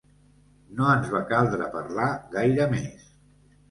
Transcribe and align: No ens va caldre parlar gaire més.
No 0.79 0.87
ens 0.93 1.13
va 1.17 1.23
caldre 1.33 1.71
parlar 1.79 2.11
gaire 2.41 2.71
més. 2.77 3.09